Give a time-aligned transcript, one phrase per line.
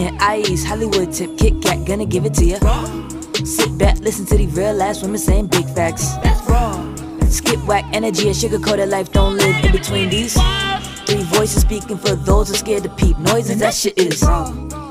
[0.00, 2.58] and Ice, Hollywood tip, Kit Kat, gonna give it to ya.
[3.44, 6.14] Sit back, listen to the real ass women saying big facts.
[6.16, 6.72] That's raw.
[7.28, 10.34] Skip whack energy and sugar coated life don't live in between these.
[11.06, 13.58] Three voices speaking for those who scared to peep noises.
[13.58, 14.87] That shit is wrong.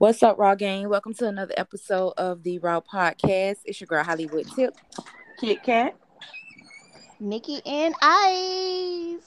[0.00, 0.88] What's up, Raw Gang?
[0.88, 3.58] Welcome to another episode of the Raw Podcast.
[3.66, 4.74] It's your girl Hollywood Tip.
[5.38, 5.94] Kit Kat.
[7.20, 9.20] Nikki and Ice.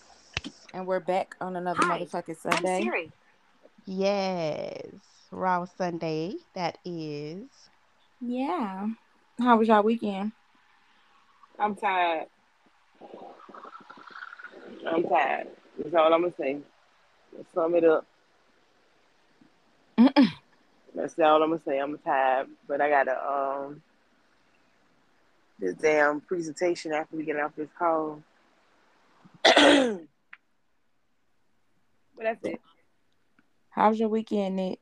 [0.73, 2.81] And we're back on another Hi, motherfucking I'm Sunday.
[2.81, 3.11] Siri.
[3.85, 4.87] Yes.
[5.29, 6.37] Raw Sunday.
[6.55, 7.43] That is.
[8.19, 8.87] Yeah.
[9.37, 10.31] How was y'all weekend?
[11.59, 12.25] I'm tired.
[14.87, 15.49] I'm tired.
[15.77, 16.57] That's all I'm gonna say.
[17.31, 18.07] Let's sum it up.
[19.99, 20.31] Mm-mm.
[20.95, 21.79] That's all I'm gonna say.
[21.79, 23.81] I'm tired, but I got to um
[25.59, 28.21] this damn presentation after we get off this call.
[29.43, 29.99] but
[32.21, 32.61] that's it.
[33.69, 34.79] How's your weekend, Nick?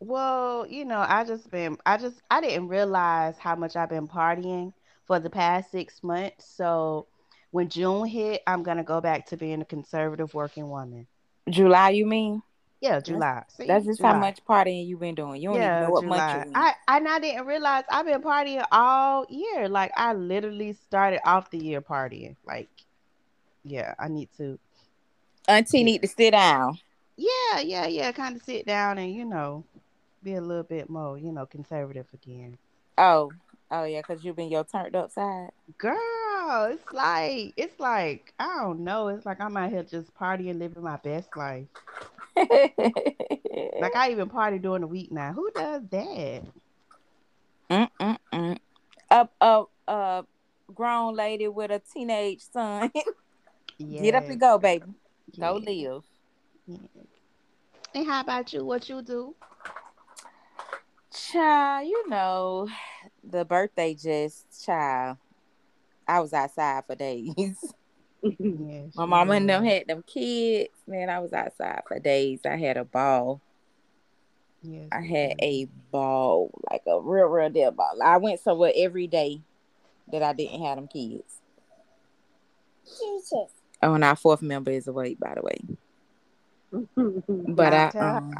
[0.00, 4.08] Well, you know, I just been, I just, I didn't realize how much I've been
[4.08, 4.72] partying
[5.06, 6.46] for the past six months.
[6.56, 7.06] So
[7.52, 11.06] when June hit, I'm going to go back to being a conservative working woman.
[11.48, 12.42] July, you mean?
[12.84, 13.44] Yeah, July.
[13.48, 15.40] See, That's just how much partying you've been doing.
[15.40, 16.16] You don't yeah, even know what July.
[16.18, 16.56] month you in.
[16.56, 19.70] I and I didn't realize I've been partying all year.
[19.70, 22.36] Like I literally started off the year partying.
[22.46, 22.68] Like,
[23.62, 24.58] yeah, I need to.
[25.48, 26.78] Auntie need to sit down.
[27.16, 28.12] Yeah, yeah, yeah.
[28.12, 29.64] Kind of sit down and you know,
[30.22, 32.58] be a little bit more, you know, conservative again.
[32.98, 33.32] Oh,
[33.70, 35.52] oh yeah, because you've been your turned up side.
[35.78, 35.96] Girl,
[36.70, 39.08] it's like it's like I don't know.
[39.08, 41.64] It's like I'm out here just partying, living my best life.
[42.36, 42.74] Like
[43.96, 45.32] I even party during the week now.
[45.32, 46.42] Who does that?
[47.70, 48.58] Mm-mm-mm.
[49.10, 50.24] A, a, a
[50.74, 52.90] grown lady with a teenage son.
[53.78, 54.86] Get up and go, baby.
[55.38, 56.04] Go live.
[56.66, 56.78] yes.
[57.94, 58.64] And how about you?
[58.64, 59.34] What you do?
[61.12, 62.68] Child, you know,
[63.22, 65.18] the birthday just, child,
[66.06, 67.72] I was outside for days.
[68.24, 70.72] Yes, My you mama and them had them kids.
[70.86, 72.40] Man, I was outside for days.
[72.46, 73.40] I had a ball.
[74.62, 75.36] Yes, I had was.
[75.42, 77.98] a ball, like a real, real deal ball.
[78.02, 79.42] I went somewhere every day
[80.10, 81.40] that I didn't have them kids.
[83.82, 85.58] Oh, and our fourth member is awake, by the way.
[87.46, 88.34] But Now I, tell her um,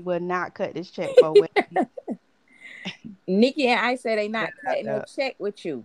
[0.00, 1.50] will not cut this check for what
[3.26, 5.84] Nikki and I say they not Shut cutting no check with you.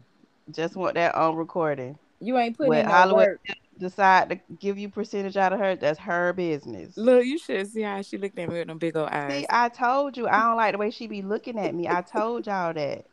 [0.52, 1.98] just want that on recording.
[2.22, 3.42] You ain't putting When in no Hollywood work.
[3.80, 6.98] decide to give you percentage out of her, that's her business.
[6.98, 9.42] Look, you should see how she looked at me with them big old eyes.
[9.42, 11.88] See, I told you I don't like the way she be looking at me.
[11.88, 13.06] I told y'all that.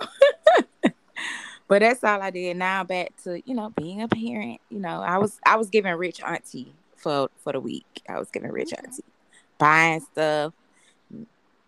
[1.66, 2.56] But that's all I did.
[2.58, 4.60] Now back to you know being a parent.
[4.68, 8.02] You know, I was I was giving rich auntie for for the week.
[8.08, 8.82] I was giving rich Okay.
[8.84, 9.04] auntie,
[9.58, 10.52] buying stuff,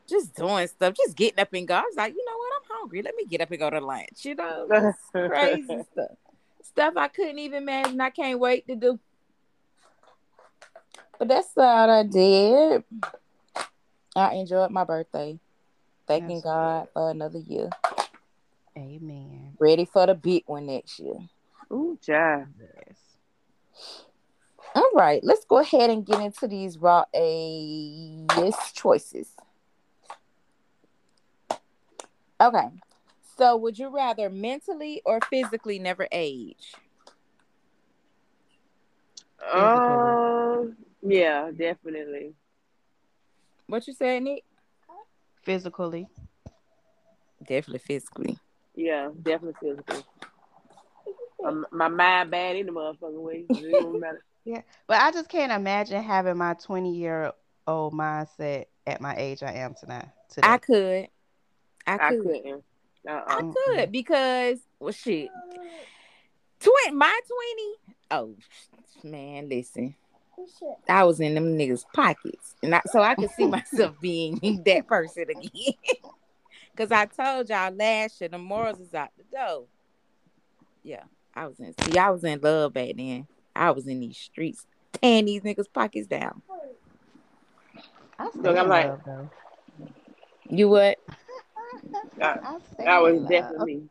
[0.08, 1.74] just doing stuff, just getting up and go.
[1.74, 2.52] I was like, you know what?
[2.56, 3.02] I'm hungry.
[3.02, 4.24] Let me get up and go to lunch.
[4.24, 4.68] You know,
[5.26, 6.16] crazy stuff,
[6.66, 8.00] stuff I couldn't even imagine.
[8.00, 8.98] I can't wait to do.
[11.18, 12.84] But that's all I did.
[14.14, 15.38] I enjoyed my birthday.
[16.06, 17.70] Thanking That's God for another year.
[18.76, 19.56] Amen.
[19.58, 21.16] Ready for the big one next year.
[21.72, 21.98] Ooh.
[22.06, 22.96] Yes.
[24.74, 29.28] All right, let's go ahead and get into these raw a yes choices.
[32.38, 32.68] Okay,
[33.36, 36.74] so would you rather mentally or physically never age?
[39.52, 42.32] Um, yeah, definitely.
[43.66, 44.44] What you saying, Nick?
[45.42, 46.08] Physically.
[47.40, 48.38] Definitely physically.
[48.74, 50.04] Yeah, definitely physical.
[51.42, 53.44] My, my mind bad in the motherfucking way.
[53.48, 54.22] It don't matter.
[54.48, 54.62] Yeah.
[54.86, 57.32] But I just can't imagine having my 20 year
[57.66, 60.06] old mindset at my age I am tonight.
[60.30, 60.46] Today.
[60.46, 61.08] I could.
[61.84, 62.62] I I could.
[63.06, 63.28] Couldn't.
[63.28, 63.52] I Uh-uh.
[63.52, 63.92] could mm.
[63.92, 65.28] because well shit.
[66.60, 67.96] Twenty my twenty.
[68.10, 68.34] Oh
[69.04, 69.94] man, listen.
[70.88, 72.54] I was in them niggas' pockets.
[72.62, 75.74] And I, so I could see myself being that person again.
[76.76, 79.64] Cause I told y'all last year the morals is out the door.
[80.82, 81.04] Yeah,
[81.34, 83.26] I was in see, I was in love back then.
[83.54, 86.42] I was in these streets tearing these niggas' pockets down.
[88.18, 89.30] I stay Look, I'm in like- love, though.
[90.48, 90.98] You what?
[91.94, 92.18] I-
[92.78, 93.30] I That was in love.
[93.30, 93.82] definitely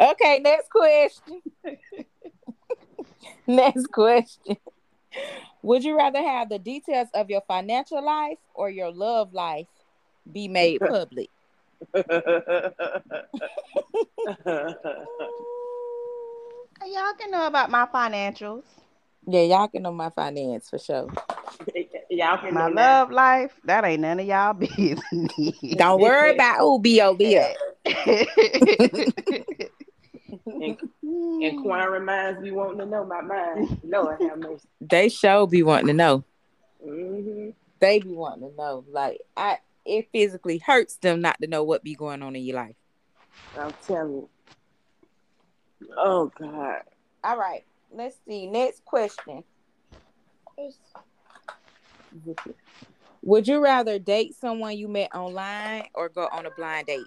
[0.00, 1.42] Okay, next question.
[3.46, 4.56] next question.
[5.62, 9.66] Would you rather have the details of your financial life or your love life
[10.30, 11.30] be made public.
[16.86, 18.64] Y'all can know about my financials.
[19.32, 21.08] Yeah, y'all can know my finance for sure.
[22.10, 22.74] Y'all can My know that.
[22.74, 25.00] love life, that ain't none of y'all business.
[25.76, 27.38] Don't worry about who B.O.B.
[27.38, 27.54] up.
[31.40, 33.78] Inquiring minds be wanting to know about mine.
[33.84, 34.66] Lord have mercy.
[34.80, 36.24] They show be wanting to know.
[36.84, 38.84] hmm They be wanting to know.
[38.90, 42.56] Like I it physically hurts them not to know what be going on in your
[42.56, 42.76] life.
[43.56, 44.28] I'm telling you.
[45.96, 46.82] Oh God.
[47.22, 47.64] All right.
[47.92, 48.46] Let's see.
[48.46, 49.42] Next question.
[53.22, 57.06] Would you rather date someone you met online or go on a blind date?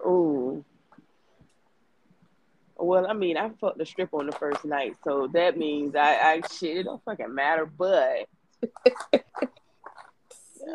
[0.00, 0.64] Ooh.
[2.76, 6.14] Well, I mean, I fucked the strip on the first night, so that means I,
[6.14, 6.76] I shit.
[6.76, 8.28] It don't fucking matter, but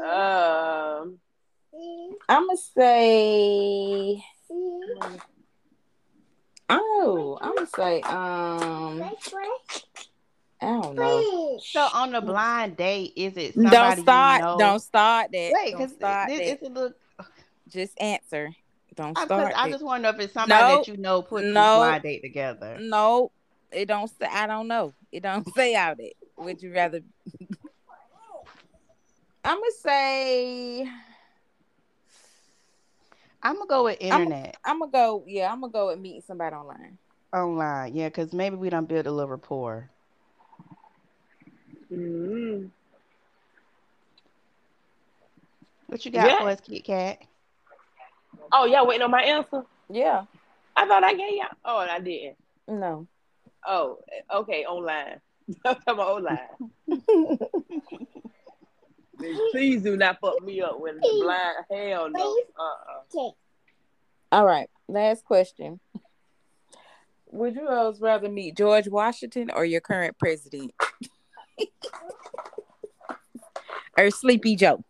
[0.04, 1.20] um,
[2.28, 4.24] I'ma say
[6.74, 9.02] Oh, I'ma say um
[10.62, 11.60] I don't know.
[11.64, 14.40] so on a blind date, is it somebody Don't start.
[14.42, 14.58] you know?
[14.60, 15.52] Don't start that.
[15.54, 16.30] Wait, because this, that.
[16.30, 16.94] it's a little.
[17.68, 18.52] Just answer.
[18.96, 19.54] Don't I, start.
[19.56, 19.72] I it.
[19.72, 21.78] just want to know if it's somebody No, that you know put this no.
[21.78, 22.78] blind date together.
[22.80, 23.32] No,
[23.72, 24.28] it don't say.
[24.30, 24.94] I don't know.
[25.12, 26.14] It don't say out it.
[26.38, 27.02] Would you rather?
[29.44, 30.88] I'm gonna say.
[33.44, 35.24] I'm gonna go with internet I'm gonna go.
[35.28, 36.98] Yeah, I'm gonna go with meeting somebody online.
[37.34, 37.96] online.
[37.96, 39.90] Yeah, because maybe we don't build a little rapport.
[41.92, 42.70] mm,
[45.88, 46.38] What you got Yeah.
[46.38, 47.22] for us, Kit Kat?
[48.52, 49.64] oh, y'all waiting on my answer?
[49.90, 50.26] Yeah.
[50.76, 51.48] I thought I gave y'all.
[51.66, 52.38] Oh, I didn't.
[52.68, 53.08] No.
[53.68, 54.00] Oh,
[54.34, 55.22] okay, online.
[55.66, 56.38] I'm online.
[59.52, 61.66] Please do not fuck me up with the blind.
[61.90, 62.38] Hell no.
[62.60, 63.32] Uh-uh.
[64.32, 64.70] All right.
[64.88, 65.80] Last question.
[67.28, 70.74] Would you else rather meet George Washington or your current president?
[73.98, 74.84] or Sleepy Joe?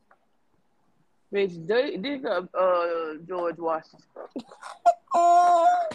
[1.34, 4.00] Bitch, they- this uh, George Washington.
[5.14, 5.88] I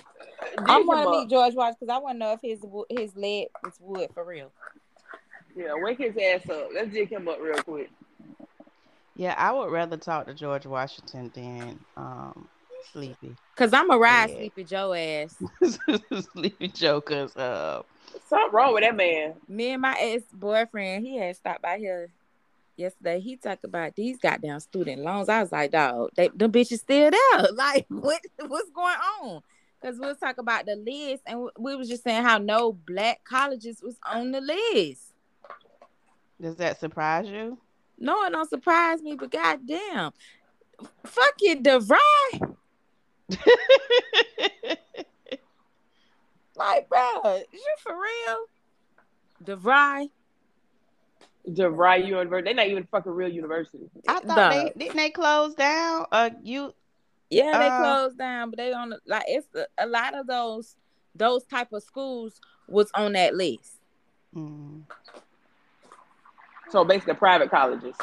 [0.79, 3.47] Dig want to meet George Washington because I want to know if his his leg
[3.67, 4.50] is wood for real.
[5.56, 6.69] Yeah, wake his ass up.
[6.75, 7.91] Let's dig him up real quick.
[9.17, 12.49] Yeah, I would rather talk to George Washington than um
[12.93, 13.35] Sleepy.
[13.57, 14.37] Cause I'm a ride Yeah.
[14.37, 15.43] Sleepy Joe ass.
[16.33, 17.83] Sleepy Joe, cause uh,
[18.29, 19.35] Something wrong with that man.
[19.49, 22.11] Me and my ex boyfriend, he had stopped by here
[22.77, 23.19] yesterday.
[23.21, 25.31] He talked about these goddamn student loans.
[25.31, 27.47] I was like, dog, they them bitches still there.
[27.55, 29.41] Like, what what's going on?
[29.81, 33.25] Because we was talking about the list, and we was just saying how no black
[33.25, 35.13] colleges was on the list.
[36.41, 37.59] does that surprise you?
[37.98, 40.12] No, it don't surprise me, but goddamn,
[41.04, 42.56] fuck it, DeVry.
[46.56, 48.46] Like, bro, is you for real?
[49.44, 50.10] DeVry.
[51.48, 52.44] DeVry University.
[52.44, 53.90] They're not even fucking real university.
[54.08, 54.52] I thought Dog.
[54.52, 56.06] they didn't they close down.
[56.10, 56.75] Uh, you
[57.31, 60.26] Yeah, they Uh, closed down, but they on the, like it's a, a lot of
[60.26, 60.76] those
[61.14, 63.76] those type of schools was on that list.
[64.34, 64.82] mm,
[66.71, 67.97] So basically, private colleges.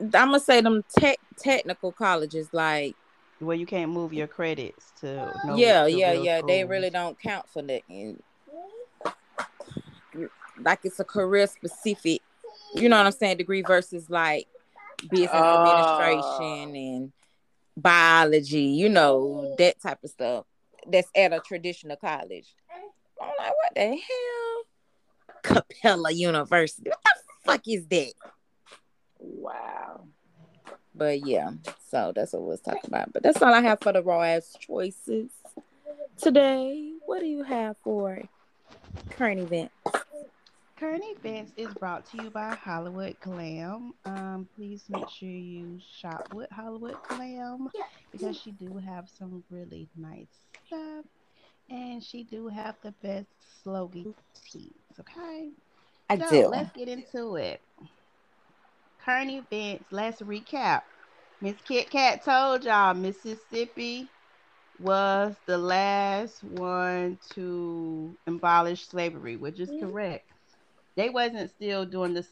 [0.00, 2.96] I'm gonna say them tech technical colleges, like
[3.38, 6.90] where you can't move your credits to no yeah, to yeah, real yeah, they really
[6.90, 7.82] don't count for that.
[7.88, 8.22] And,
[10.62, 12.20] like it's a career specific,
[12.74, 14.46] you know what I'm saying, degree versus like
[15.10, 15.54] business Ah.
[15.54, 17.12] administration and
[17.76, 20.46] biology, you know, that type of stuff.
[20.86, 22.54] That's at a traditional college.
[23.20, 24.33] I'm like, what the hell?
[25.44, 26.90] Capella University.
[26.90, 28.12] What the fuck is that?
[29.18, 30.06] Wow.
[30.94, 31.50] But yeah,
[31.90, 33.12] so that's what we was talking about.
[33.12, 35.30] But that's all I have for the raw ass choices
[36.16, 36.92] today.
[37.06, 38.22] What do you have for
[39.10, 39.70] current event?
[40.76, 43.94] Current events is brought to you by Hollywood Glam.
[44.04, 47.70] Um, please make sure you shop with Hollywood Glam
[48.12, 50.26] because she do have some really nice
[50.66, 51.04] stuff,
[51.70, 53.26] and she do have the best
[53.62, 54.14] slogan
[54.50, 54.72] tees.
[55.00, 55.50] Okay,
[56.08, 56.48] I so do.
[56.48, 57.60] let's get into it.
[59.04, 59.84] Current events.
[59.90, 60.82] Let's recap.
[61.40, 64.08] Miss Kit Kat told y'all Mississippi
[64.78, 69.90] was the last one to abolish slavery, which is mm-hmm.
[69.90, 70.30] correct.
[70.96, 72.28] They wasn't still doing this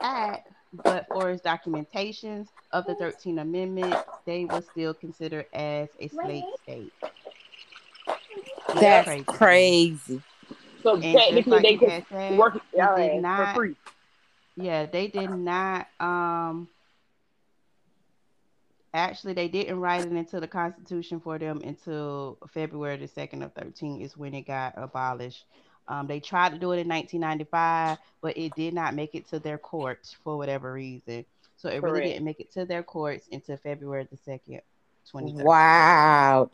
[0.00, 3.30] act, but for its documentations of the mm-hmm.
[3.30, 3.94] 13th Amendment,
[4.24, 6.92] they were still considered as a slave state.
[8.74, 9.24] That's Crazy.
[9.24, 10.22] crazy.
[10.82, 13.76] So And technically, like they could said, work it y'all did ass for free.
[14.56, 15.88] Yeah, they did not.
[15.98, 16.68] Um,
[18.92, 23.52] actually, they didn't write it into the Constitution for them until February the second of
[23.52, 25.44] thirteen is when it got abolished.
[25.88, 29.40] Um, they tried to do it in 1995, but it did not make it to
[29.40, 31.24] their courts for whatever reason.
[31.56, 34.60] So it really didn't make it to their courts until February the second,
[35.10, 35.44] 2013.
[35.44, 36.48] Wow.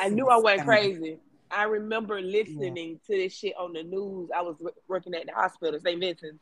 [0.00, 0.66] I knew I went insane.
[0.66, 1.18] crazy.
[1.50, 4.30] I remember listening to this shit on the news.
[4.36, 4.56] I was
[4.88, 5.98] working at the hospital, St.
[6.00, 6.40] Vincent,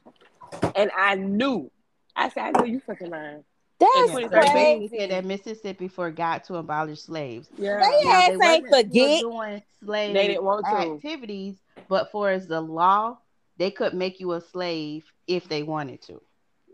[0.74, 1.70] and I knew.
[2.14, 3.44] I said, I know you fucking lying.
[3.78, 4.52] That's Yeah, So 2013.
[4.80, 7.48] basically said that Mississippi forgot to abolish slaves.
[7.56, 9.20] Yeah, They Now, ass they ain't wasn't still forget.
[9.20, 10.72] doing slave They didn't want to.
[10.96, 11.56] activities,
[11.88, 13.18] but for as the law,
[13.56, 16.20] they could make you a slave if they wanted to.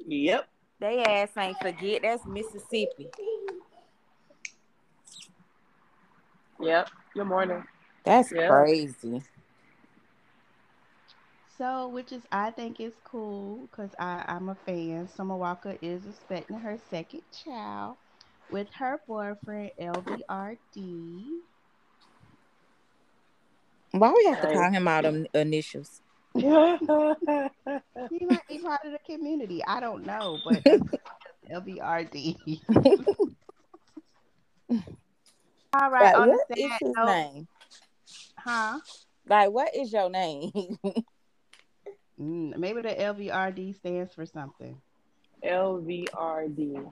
[0.06, 0.48] Yep.
[0.80, 2.02] They ass ain't forget.
[2.02, 3.10] That's Mississippi.
[6.60, 6.88] Yep.
[7.14, 7.64] Good morning.
[8.04, 8.48] That's Yeah.
[8.48, 9.22] crazy.
[11.56, 15.08] So, which is I think is cool because I'm a fan.
[15.08, 17.96] Summer Walker is expecting her second child
[18.50, 21.40] with her boyfriend LVRD.
[23.92, 26.00] Why we have to call him out them initials?
[26.34, 29.62] He might be part of the community.
[29.64, 30.64] I don't know, but
[31.50, 32.60] LVRD.
[35.72, 36.02] All right.
[36.04, 37.48] Like, on what a is sad his note- name?
[38.44, 38.80] Huh?
[39.26, 40.52] Like, what is your name?
[42.20, 44.80] Mm, maybe the LVRD stands for something.
[45.44, 46.90] LVRD.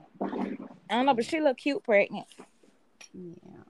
[0.89, 2.27] I don't know, but she look cute pregnant.
[3.13, 3.63] Yeah.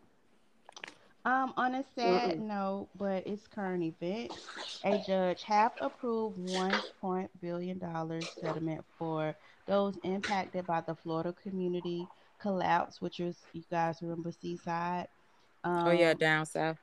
[1.25, 2.39] Um, on a sad Mm-mm.
[2.39, 4.51] note, but it's current events.
[4.83, 9.35] A judge have approved one point billion dollars settlement for
[9.67, 15.07] those impacted by the Florida community collapse, which is you guys remember Seaside.
[15.63, 16.82] Um, oh yeah, down south.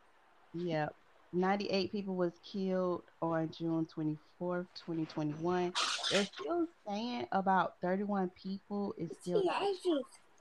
[0.54, 0.94] Yep.
[1.32, 5.72] 98 people was killed on June 24th, 2021.
[6.10, 9.42] They're still saying about 31 people is still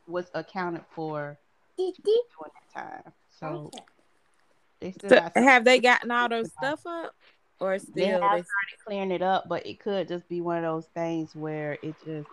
[0.07, 1.37] was accounted for
[1.77, 1.93] during
[2.73, 3.13] that time.
[3.39, 3.71] So
[4.81, 7.13] they still So, got have they gotten all those stuff up,
[7.59, 8.21] or they still?
[8.21, 11.35] have They, started clearing it up, but it could just be one of those things
[11.35, 12.29] where it just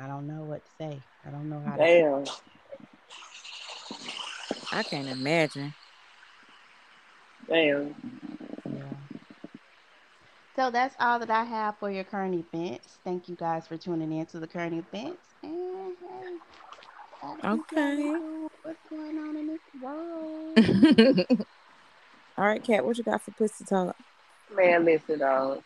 [0.00, 1.02] I don't know what to say.
[1.26, 2.24] I don't know how to Damn.
[4.72, 5.74] I can't imagine.
[7.48, 7.94] Damn.
[8.72, 8.82] Yeah.
[10.56, 12.98] So that's all that I have for your current events.
[13.04, 15.26] Thank you guys for tuning in to the current events.
[15.42, 16.36] And hey,
[17.22, 18.16] I'll keep y'all Okay.
[18.62, 20.58] What's going on in this world?
[22.38, 23.96] all right, Kat, what you got for pussy talk?
[24.54, 25.62] Man, listen, dog.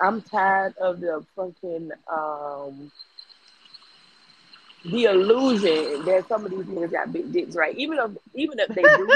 [0.00, 2.90] I'm tired of the fucking um
[4.84, 7.76] the illusion that some of these niggas got big dicks, right?
[7.76, 9.06] Even if even if they do,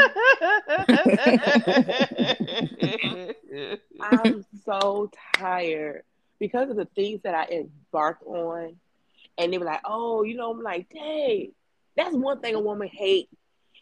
[4.00, 6.04] I'm so tired
[6.38, 8.76] because of the things that I embark on.
[9.36, 11.50] And they were like, oh, you know, I'm like, dang,
[11.96, 13.28] that's one thing a woman hate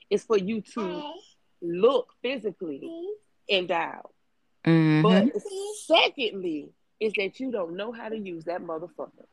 [0.08, 1.12] is for you to
[1.60, 2.90] look physically
[3.48, 4.06] endowed.
[4.64, 5.02] Mhm.
[5.02, 5.24] But
[5.86, 6.70] secondly,
[7.00, 9.26] is that you don't know how to use that motherfucker.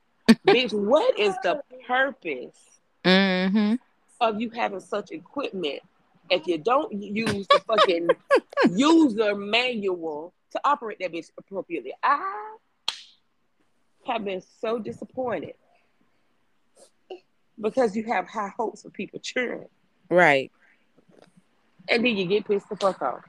[0.47, 2.57] Bitch, what is the purpose
[3.05, 3.79] Mhm.
[4.21, 5.81] of you having such equipment
[6.29, 8.09] if you don't use the fucking
[8.75, 11.93] user manual to operate that bitch appropriately?
[12.03, 12.55] I
[14.07, 15.53] have been so disappointed
[17.59, 19.67] because you have high hopes for people cheering,
[20.09, 20.51] Right.
[21.89, 23.23] and then you get pissed the fuck off.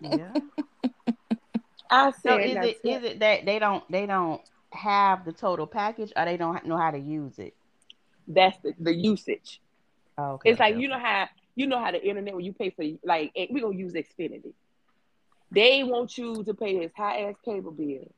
[0.00, 0.32] yeah.
[1.92, 4.40] I said, So is now it tell- it that they don't they don't
[4.80, 7.54] have the total package or they don't know how to use it?
[8.34, 9.60] that's the, the usage.
[10.16, 10.50] Oh, okay.
[10.50, 12.84] It's like okay, you know how you know how the internet when you pay for
[13.04, 14.52] like we gonna use Xfinity.
[15.50, 18.10] They want you to pay this high ass cable bill,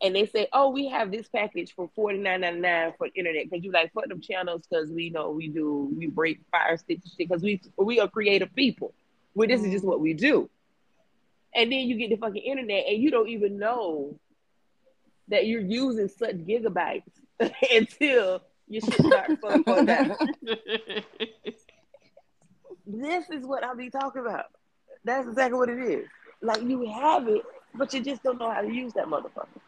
[0.00, 3.50] and they say, "Oh, we have this package for forty nine ninety nine for internet
[3.50, 7.04] because you like fuck them channels because we know we do we break fire sticks
[7.04, 8.94] and shit because we we are creative people.
[9.34, 9.90] Well, this is just mm-hmm.
[9.90, 10.48] what we do."
[11.52, 14.16] And then you get the fucking internet and you don't even know
[15.30, 17.02] that you're using such gigabytes
[17.72, 20.16] until your shit starts falling fall down.
[22.86, 24.46] This is what I'll be talking about.
[25.04, 26.08] That's exactly what it is.
[26.42, 27.42] Like you have it,
[27.74, 29.60] but you just don't know how to use that motherfucker.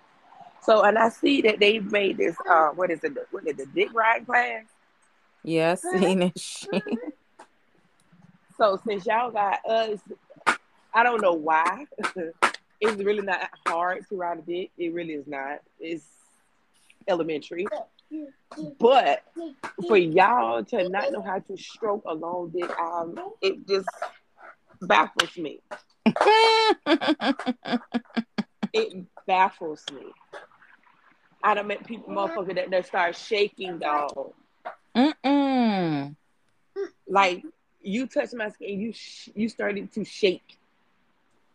[0.62, 2.36] So, and I see that they made this.
[2.48, 3.12] Uh, what is it?
[3.30, 3.56] What is it?
[3.58, 4.64] The dick ride class.
[5.44, 6.82] Yeah, I seen that shit.
[8.58, 9.98] So since y'all got us,
[10.94, 11.86] I don't know why.
[12.82, 14.70] it's really not hard to ride a dick.
[14.76, 15.60] It really is not.
[15.78, 16.04] It's
[17.06, 17.66] elementary.
[18.78, 19.24] But
[19.88, 23.88] for y'all to not know how to stroke a long dick, um, it just
[24.82, 25.60] baffles me.
[28.74, 30.02] It baffles me.
[31.44, 34.32] I done met people, motherfucker, that, that start shaking, dog.
[34.96, 36.16] Mm-mm.
[37.06, 37.42] Like
[37.82, 40.56] you touch my skin, you sh- you started to shake.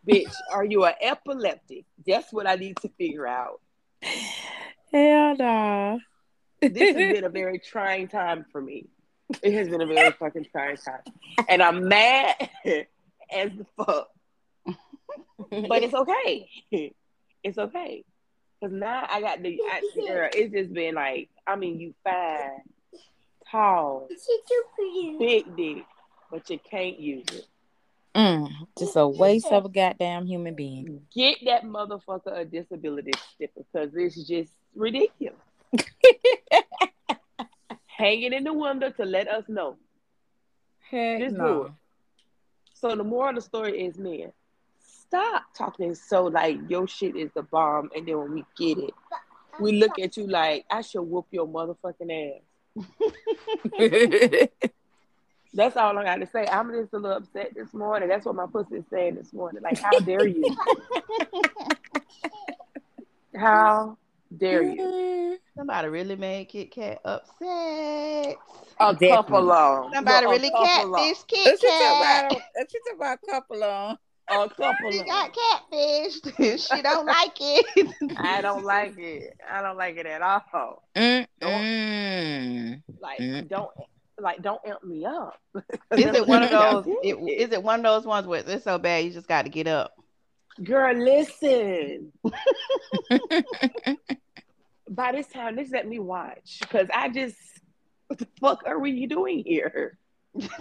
[0.08, 1.86] Bitch, are you an epileptic?
[2.06, 3.60] That's what I need to figure out.
[4.92, 6.00] Hell no.
[6.62, 8.88] This has been a very trying time for me.
[9.44, 11.02] It has been a very fucking trying time,
[11.50, 12.36] and I'm mad
[12.66, 14.10] as the fuck.
[15.50, 16.50] But it's okay.
[17.44, 18.06] It's okay.
[18.62, 20.30] Cause now I got the I, girl.
[20.34, 22.62] It's just been like, I mean, you fine,
[23.52, 24.08] tall,
[25.20, 25.86] big dick,
[26.32, 27.46] but you can't use it.
[28.18, 31.02] Mm, just a waste of a goddamn human being.
[31.14, 35.38] Get that motherfucker a disability sticker because it's just ridiculous.
[37.86, 39.78] Hanging in the window to let us know.
[40.90, 41.62] Heck Just do no.
[41.66, 41.72] it.
[42.74, 44.32] So the moral of the story is, man,
[44.80, 48.96] stop talking so like your shit is the bomb, and then when we get it,
[49.60, 52.42] we look at you like I should whoop your motherfucking
[53.78, 54.50] ass.
[55.58, 56.46] That's all I got to say.
[56.52, 58.08] I'm just a little upset this morning.
[58.08, 59.64] That's what my pussy is saying this morning.
[59.64, 60.44] Like, how dare you?
[63.36, 63.98] how
[64.38, 65.40] dare you?
[65.58, 68.36] Somebody really made Kit Kat upset.
[68.80, 69.10] A Definitely.
[69.10, 72.32] couple of Somebody a really couple catfish Kit She talk Kat.
[72.32, 73.98] about, she talk about a couple on.
[74.30, 76.68] A couple She of got catfished.
[76.76, 78.16] she don't like it.
[78.20, 79.36] I don't like it.
[79.50, 80.84] I don't like it at all.
[80.96, 82.84] Mm-mm.
[83.00, 83.48] Like, Mm.
[83.48, 83.72] don't
[84.20, 85.40] like don't amp me up.
[85.92, 86.86] Is it one of those?
[87.04, 89.50] It, is it one of those ones where it's so bad you just got to
[89.50, 89.94] get up?
[90.64, 92.12] Girl, listen.
[94.90, 97.38] By this time, just let me watch because I just
[98.08, 99.98] what the fuck are we doing here?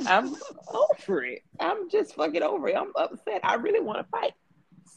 [0.07, 0.35] I'm
[0.69, 1.43] over it.
[1.61, 2.77] I'm just fucking over it.
[2.77, 3.41] I'm upset.
[3.45, 4.33] I really want to fight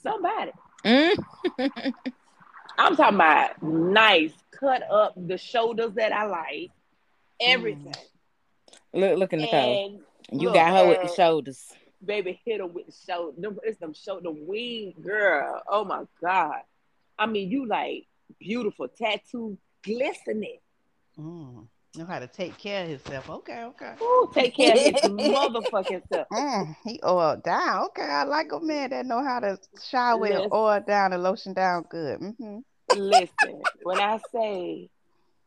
[0.01, 0.51] somebody.
[0.83, 1.93] Mm.
[2.77, 6.71] I'm talking about nice, cut up the shoulders that I like,
[7.41, 7.93] everything.
[8.93, 9.59] Look, look in the car.
[9.59, 9.99] And
[10.31, 11.67] You look, got her with the shoulders.
[12.03, 13.39] baby hit her with the shoulder.
[13.39, 15.61] Them- It's them shoulder wing, girl.
[15.67, 16.61] Oh my god.
[17.17, 18.07] I mean, you like
[18.39, 20.59] beautiful tattoo, glistening.
[21.17, 23.29] Mm, know how to take care of himself.
[23.29, 23.93] Okay, okay.
[24.01, 26.27] Ooh, take care of his motherfucking self.
[26.31, 27.85] Mm, he oiled down.
[27.87, 31.53] Okay, I like a man that know how to shower and oil down and lotion
[31.53, 32.19] down good.
[32.19, 32.59] hmm
[32.95, 34.89] Listen, when I say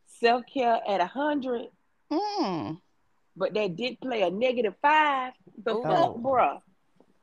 [0.07, 1.68] self care at a hundred,
[2.11, 2.78] Mm.
[3.37, 5.33] But that did play a negative five,
[5.64, 5.83] the Ooh.
[5.83, 6.61] fuck, bruh.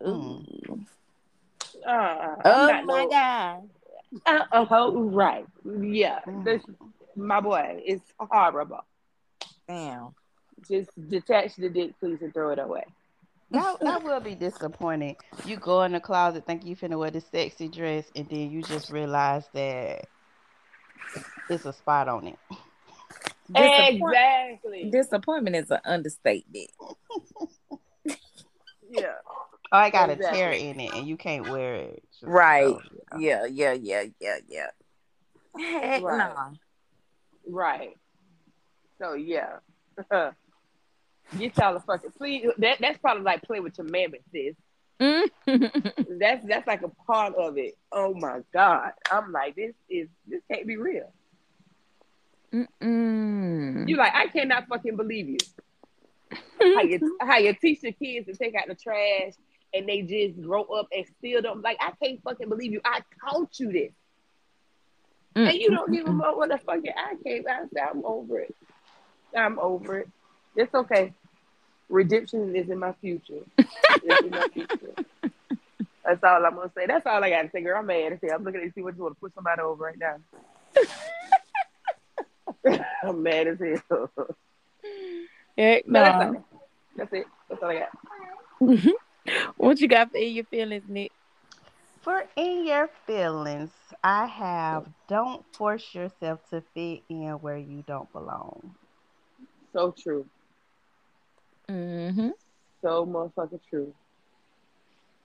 [0.07, 0.43] Ooh.
[1.85, 3.69] Uh, Oh my no- god.
[4.25, 5.45] Uh, uh, right.
[5.63, 6.19] Yeah.
[6.27, 6.43] Mm.
[6.43, 6.63] This,
[7.15, 8.83] my boy, it's horrible.
[9.67, 10.15] Damn.
[10.67, 12.85] Just detach the dick, please, and throw it away.
[13.51, 15.15] That, that will be disappointing.
[15.45, 18.63] You go in the closet, think you finna wear the sexy dress, and then you
[18.63, 20.07] just realize that
[21.49, 22.39] it's a spot on it.
[23.53, 24.89] Disappoint- Exactly.
[24.91, 26.69] Disappointment is an understatement.
[28.91, 29.13] Yeah.
[29.71, 32.03] Oh, I got a tear in it, and you can't wear it.
[32.11, 32.65] Just Right.
[32.65, 32.81] so,
[33.19, 33.45] yeah.
[33.45, 34.67] Yeah, yeah, yeah, yeah, yeah.
[35.55, 36.17] Heck Right.
[36.17, 36.49] nah.
[37.47, 37.95] Right.
[38.99, 39.57] So yeah.
[41.37, 42.47] Get y'all a fucking please.
[42.57, 44.55] That that's probably like play with your mammoth, sis.
[44.99, 45.29] Mm.
[46.19, 47.75] That's that's like a part of it.
[47.91, 48.91] Oh my god.
[49.11, 51.13] I'm like, this is this can't be real.
[52.53, 53.87] Mm-mm.
[53.87, 55.37] You like, I cannot fucking believe you.
[56.59, 59.33] How you how you teach the kids to take out the trash
[59.73, 62.81] and they just grow up and still don't like I can't fucking believe you.
[62.83, 63.91] I taught you this.
[65.35, 68.55] And you don't even know what the fucking I can't I said, I'm over it.
[69.35, 70.09] I'm over it.
[70.55, 71.13] It's okay.
[71.87, 73.45] Redemption is in my future.
[73.57, 74.95] In my future.
[76.03, 76.87] That's all I'm gonna say.
[76.87, 77.79] That's all I gotta say, girl.
[77.79, 78.33] I'm mad as hell.
[78.35, 80.17] I'm looking to see what you want to put somebody over right now.
[83.03, 84.11] I'm mad as hell.
[85.57, 86.37] Heck No, that's, no.
[86.37, 86.45] all.
[86.95, 87.25] that's it.
[87.49, 87.89] That's all I got.
[89.57, 91.11] What you got for in your feelings, Nick?
[92.01, 93.71] For in your feelings,
[94.03, 98.73] I have don't force yourself to fit in where you don't belong.
[99.73, 100.25] So true.
[101.69, 102.29] Mm-hmm.
[102.81, 103.93] So motherfucking true.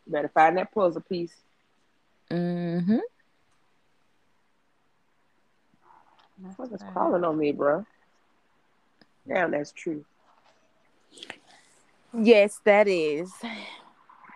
[0.06, 1.34] You Better find that puzzle piece.
[2.30, 2.98] Mm-hmm.
[6.38, 7.84] That's What's what I- crawling on me, bro?
[9.26, 10.04] Damn, that's true.
[12.12, 13.32] Yes, that is.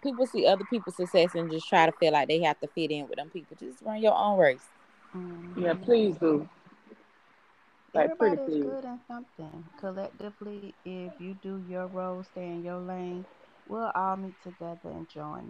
[0.02, 2.90] People see other people's success and just try to feel like they have to fit
[2.90, 3.56] in with them people.
[3.58, 4.66] Just run your own race.
[5.14, 5.60] Mhm.
[5.62, 6.48] Yeah, please do.
[7.94, 8.70] Like, pretty Everybody's please.
[8.70, 9.64] good at something.
[9.78, 13.24] Collectively, if you do your role, stay in your lane,
[13.66, 15.40] We'll all meet together and join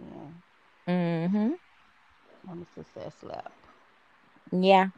[0.87, 2.49] in Mm-hmm.
[2.51, 3.49] on the success lap.
[4.51, 4.89] Yeah.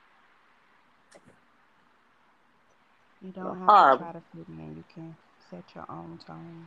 [3.24, 4.00] You don't have Barb.
[4.00, 4.76] to try to fit in.
[4.76, 5.16] You can
[5.50, 6.66] set your own tone.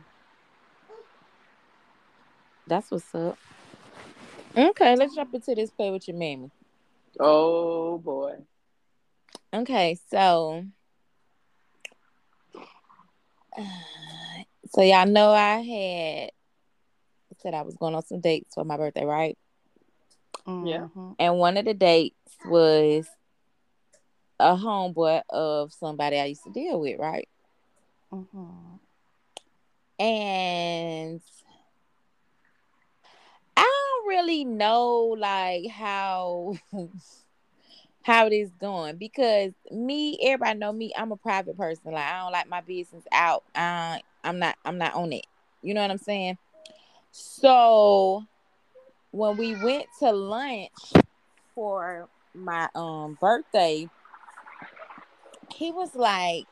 [2.67, 3.37] That's what's up.
[4.57, 6.49] Okay, let's jump into this play with your mammy.
[7.19, 8.35] Oh boy.
[9.53, 10.65] Okay, so
[14.69, 16.31] so y'all know I had
[17.41, 19.37] said I was going on some dates for my birthday, right?
[20.47, 20.87] Yeah.
[20.95, 21.15] Mhm.
[21.19, 23.07] And one of the dates was
[24.39, 27.27] a homeboy of somebody I used to deal with, right?
[28.11, 28.79] Mhm.
[29.99, 31.21] And
[33.57, 36.55] I don't really know like how
[38.01, 41.91] how it is going because me, everybody know me, I'm a private person.
[41.93, 43.43] Like I don't like my business out.
[43.55, 45.25] I I'm not I'm not on it.
[45.61, 46.37] You know what I'm saying?
[47.11, 48.25] So
[49.11, 50.71] when we went to lunch
[51.55, 53.89] for my um birthday,
[55.55, 56.45] he was like,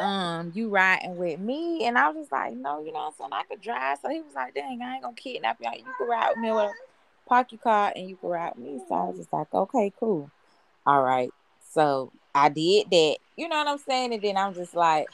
[0.00, 1.84] um, you riding with me?
[1.84, 3.30] And I was just like, no, you know what I'm saying?
[3.32, 3.98] I could drive.
[4.00, 5.70] So he was like, dang, I ain't gonna kidnap you.
[5.76, 6.72] You can ride with me or
[7.26, 8.80] park your car and you can ride with me.
[8.88, 10.30] So I was just like, okay, cool.
[10.86, 11.30] All right.
[11.70, 13.16] So I did that.
[13.36, 14.14] You know what I'm saying?
[14.14, 15.06] And then I'm just like,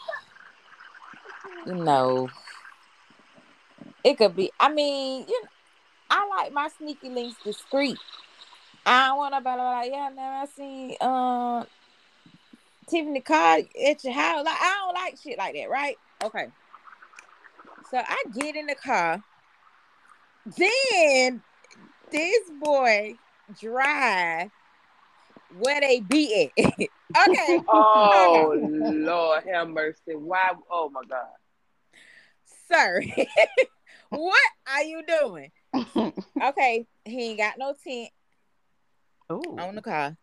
[1.67, 2.29] you know,
[4.05, 4.51] it could be.
[4.59, 5.49] I mean, you know,
[6.11, 7.99] I like my sneaky links discreet.
[8.87, 11.67] I don't want nobody like, yeah, man, I seen um
[12.89, 14.45] Tiffany car at your house.
[14.45, 15.97] Like, I don't like shit like that, right?
[16.25, 16.49] Okay.
[17.91, 19.23] So I get in the car.
[20.57, 21.43] Then
[22.11, 23.19] this boy
[23.61, 24.51] drive
[25.49, 26.65] where they be at.
[27.29, 27.61] okay.
[27.69, 30.15] Oh Lord have mercy.
[30.15, 31.27] Why oh my God.
[32.71, 33.03] Sir,
[34.11, 34.39] what
[34.71, 35.51] are you doing?
[36.43, 38.11] Okay, he ain't got no tent
[39.33, 39.57] Ooh.
[39.59, 40.17] on the car.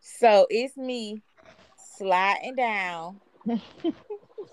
[0.00, 1.22] So it's me
[2.02, 3.20] sliding down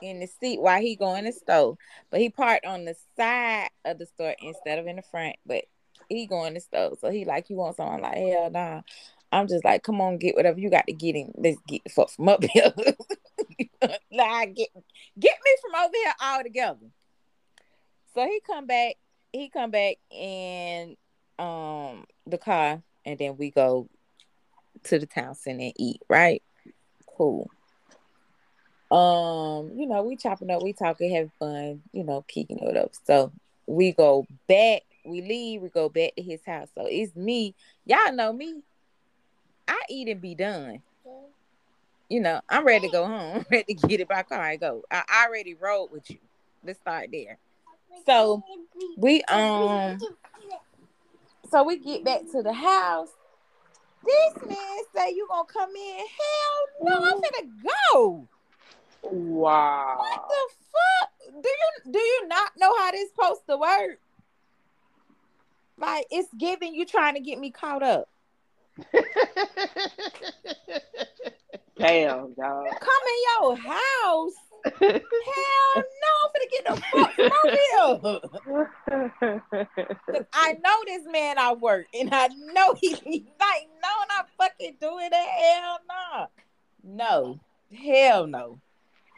[0.02, 1.78] in the seat while he going to store.
[2.12, 5.36] But he parked on the side of the store instead of in the front.
[5.46, 5.66] But
[6.10, 6.94] he going to store.
[7.00, 8.02] So he like, you want something?
[8.02, 8.82] Like, hell nah.
[9.32, 11.32] I'm just like, come on, get whatever you got to get him.
[11.38, 12.74] Let's get the fuck from up here.
[14.12, 14.70] nah, get
[15.20, 16.88] get me from over here all together.
[18.16, 18.96] So he come back,
[19.32, 20.98] he come back in
[21.38, 23.88] um the car, and then we go
[24.86, 26.42] to the town center and eat, right?
[27.20, 27.52] Cool.
[28.90, 32.92] Um, you know, we chopping up, we talking, having fun, you know, kicking it up.
[33.04, 33.34] So
[33.68, 36.70] we go back, we leave, we go back to his house.
[36.76, 37.56] So it's me.
[37.86, 38.62] Y'all know me.
[39.68, 40.82] I eat and be done.
[42.08, 43.46] You know, I'm ready to go home.
[43.52, 44.84] Ready to get in my car and go.
[44.90, 46.20] I already rode with you.
[46.64, 47.38] Let's start there.
[48.06, 48.42] So
[48.98, 50.00] we um
[51.52, 53.10] so we get back to the house.
[54.06, 55.98] This man say you gonna come in.
[55.98, 57.48] Hell no, I'm gonna
[57.94, 58.28] go.
[59.04, 59.96] Wow.
[59.98, 61.10] What the fuck?
[61.44, 64.00] Do you do you not know how this supposed to work?
[65.78, 68.10] Like it's giving you trying to get me caught up.
[71.78, 72.66] Damn, dog.
[72.80, 74.34] Come in your house.
[74.66, 77.14] Hell no, I'm finna get the fuck
[77.54, 77.96] here.
[80.12, 82.92] 'Cause I know this man I work, and I know he
[83.40, 85.28] like no, not fucking doing that.
[85.28, 86.28] Hell no,
[86.84, 87.40] no,
[87.76, 88.60] hell no.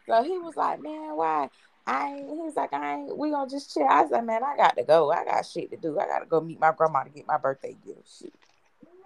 [0.08, 1.50] So he was like, man, why?
[1.88, 3.88] I ain't, he was like, I ain't, we gonna just chill.
[3.88, 5.12] I said, man, I got to go.
[5.12, 6.00] I got shit to do.
[6.00, 8.20] I gotta go meet my grandma to get my birthday gift.
[8.20, 8.34] Shit.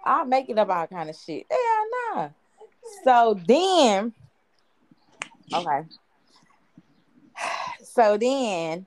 [0.04, 1.46] I'm making up all kind of shit.
[1.50, 2.28] Hell nah.
[3.04, 4.12] So then,
[5.54, 5.82] okay.
[7.96, 8.84] So then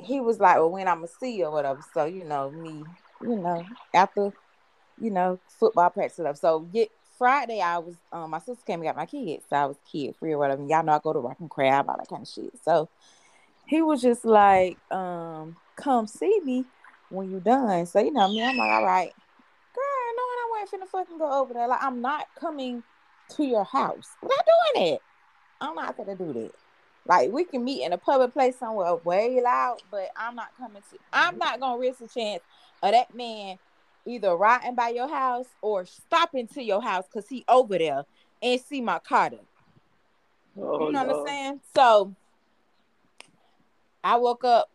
[0.00, 1.80] he was like, Well, when I'ma see you or whatever.
[1.94, 2.84] So, you know, me,
[3.20, 4.32] you know, after,
[5.00, 6.38] you know, football practice and stuff.
[6.38, 9.44] So get Friday I was um my sister came and got my kids.
[9.48, 10.64] So I was kid free or whatever.
[10.66, 12.52] Y'all know I go to rock and crab, all that kind of shit.
[12.64, 12.88] So
[13.66, 16.64] he was just like, um, come see me
[17.08, 17.86] when you're done.
[17.86, 19.12] So you know me, I'm like, all right.
[19.74, 21.68] Girl, no, I wasn't finna fucking go over there.
[21.68, 22.82] Like, I'm not coming
[23.36, 24.08] to your house.
[24.20, 25.00] I'm not doing it.
[25.60, 26.61] I'm not gonna do that.
[27.04, 30.82] Like, we can meet in a public place somewhere way loud, but I'm not coming
[30.90, 30.98] to.
[31.12, 32.42] I'm not gonna risk a chance
[32.82, 33.58] of that man
[34.06, 38.04] either riding by your house or stopping to your house because he over there
[38.40, 39.40] and see my car there.
[40.58, 41.60] Oh, You know what I'm saying?
[41.74, 42.14] So
[44.04, 44.68] I woke up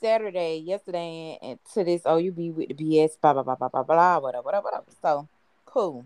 [0.00, 3.56] Saturday, yesterday, and, and to this, oh, you be with the BS, blah, blah, blah,
[3.56, 4.84] blah, blah, blah, whatever, whatever, whatever.
[5.02, 5.28] So
[5.64, 6.04] cool.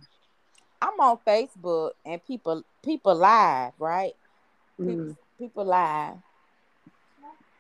[0.81, 4.13] I'm on Facebook and people people live, right?
[4.79, 5.17] People, Mm.
[5.39, 6.15] People lie.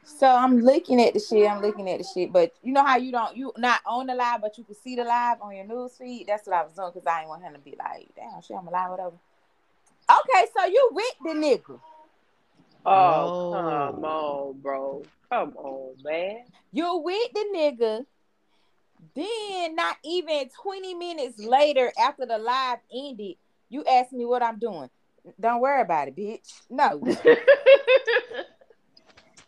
[0.04, 1.48] So I'm looking at the shit.
[1.48, 2.32] I'm looking at the shit.
[2.32, 4.96] But you know how you don't you not on the live, but you can see
[4.96, 6.26] the live on your news feed.
[6.26, 8.56] That's what I was doing because I didn't want him to be like, damn, shit,
[8.56, 9.16] I'm alive, whatever.
[10.10, 11.80] Okay, so you with the nigga.
[12.86, 13.92] Oh, No.
[13.92, 15.02] come on, bro.
[15.30, 16.44] Come on, man.
[16.72, 18.06] You with the nigga.
[19.14, 23.36] Then not even 20 minutes later after the live ended,
[23.68, 24.88] you ask me what I'm doing.
[25.40, 26.62] Don't worry about it, bitch.
[26.70, 27.00] No.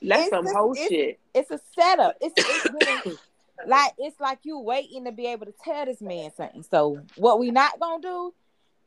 [0.02, 1.20] That's It's some just- whole it's- shit.
[1.34, 2.16] it's a setup.
[2.20, 2.66] It's, it's
[3.04, 3.18] really-
[3.66, 6.62] like it's like you waiting to be able to tell this man something.
[6.62, 8.32] So what we not gonna do?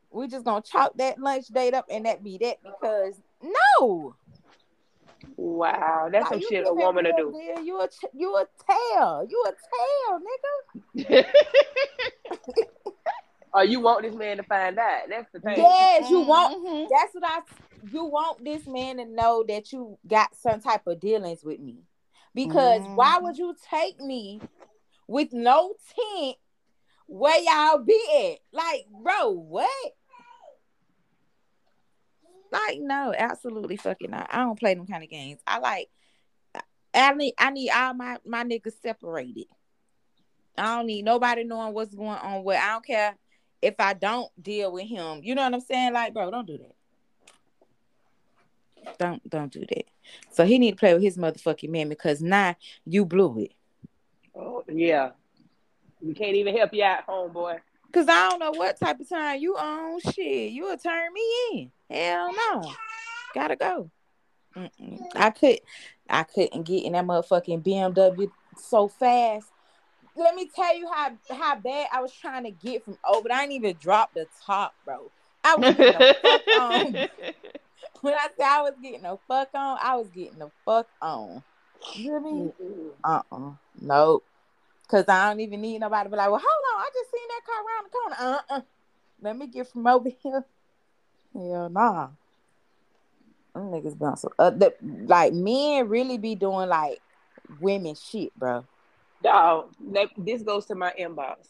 [0.09, 3.13] We just gonna chalk that lunch date up and that be that because
[3.79, 4.15] no,
[5.37, 7.31] Wow, that's Like, some shit a woman to do.
[7.31, 9.27] deal, You a you a tail.
[9.29, 10.19] You a tail,
[11.05, 11.25] nigga.
[13.55, 15.01] Oh, you want this man to find out?
[15.09, 15.57] That's the thing.
[15.57, 16.55] Yes, you want.
[16.55, 16.87] Mhm.
[16.89, 17.41] That's what I.
[17.91, 21.83] You want this man to know that you got some type of dealings with me,
[22.33, 23.23] because why Mhm.
[23.23, 24.41] would you take me
[25.07, 26.37] with no tent
[27.07, 28.39] where y'all be at?
[28.51, 29.95] Like, bro, what?
[32.51, 34.29] Like, no, absolutely fucking not.
[34.31, 35.41] I don't play them kind of games.
[35.45, 35.89] I like.
[36.95, 37.33] I need.
[37.37, 39.47] I need all my my niggas separated.
[40.57, 42.43] I don't need nobody knowing what's going on.
[42.43, 43.15] With I don't care
[43.63, 45.21] if I don't deal with him.
[45.23, 45.93] You know what I'm saying?
[45.93, 46.75] Like, bro, don't do that.
[48.99, 49.85] Don't don't do that.
[50.31, 53.53] So he need to play with his motherfucking man because now you blew it.
[54.35, 55.11] Oh, yeah.
[56.01, 57.59] We can't even help you out, homeboy.
[57.93, 61.21] Cause I don't know what type of time you own Shit, you will turn me
[61.53, 61.71] in.
[61.89, 62.73] Hell no,
[63.35, 63.91] gotta go.
[64.55, 64.99] Mm-mm.
[65.15, 65.59] I could,
[66.09, 69.47] I couldn't get in that motherfucking BMW so fast.
[70.15, 73.31] Let me tell you how how bad I was trying to get from over.
[73.31, 75.09] I didn't even drop the top, bro.
[75.43, 77.09] I was getting the fuck on.
[78.01, 81.43] When I say I was getting the fuck on, I was getting the fuck on.
[81.95, 82.51] You hear me?
[82.59, 82.89] Mm-mm.
[83.03, 83.51] Uh-uh.
[83.81, 84.23] Nope.
[84.87, 87.27] Cause I don't even need nobody to be like, well, hold on, I just seen
[87.29, 88.39] that car around the corner.
[88.49, 88.61] Uh-uh.
[89.21, 90.45] Let me get from over here.
[91.33, 92.09] Hell nah.
[93.53, 96.99] Them niggas been on some uh, the, like men really be doing like
[97.59, 98.65] women shit, bro.
[99.23, 99.73] Dog,
[100.17, 101.47] this goes to my inbox.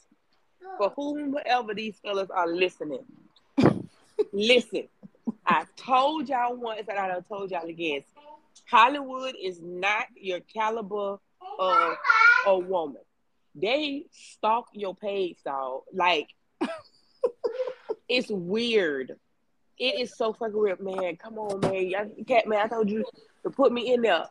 [0.78, 3.04] For whomever these fellas are listening,
[4.32, 4.88] listen.
[5.46, 8.04] I told y'all once and I done told y'all again.
[8.70, 11.18] Hollywood is not your caliber
[11.60, 11.98] of
[12.46, 13.02] a woman.
[13.56, 15.84] They stalk your page, dog.
[15.94, 16.30] Like
[18.10, 19.16] it's weird.
[19.78, 21.18] It is so fucking weird, man.
[21.18, 22.14] Come on, man.
[22.26, 23.04] Cat man, I told you
[23.44, 24.26] to put me in there.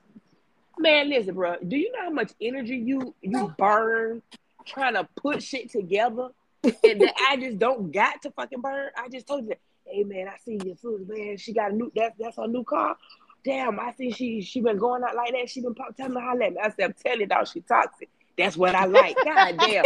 [0.78, 1.56] Man, listen, bro.
[1.66, 4.22] Do you know how much energy you you burn
[4.64, 6.28] trying to put shit together,
[6.64, 8.90] and that I just don't got to fucking burn?
[8.96, 11.36] I just told you, that, hey man, I see your food, man.
[11.36, 12.96] She got a new that's that's her new car.
[13.44, 15.50] Damn, I see she she been going out like that.
[15.50, 16.58] She been pop telling me how let me.
[16.60, 18.08] I said, I'm telling you, dog, she toxic.
[18.38, 19.16] That's what I like.
[19.24, 19.84] God damn.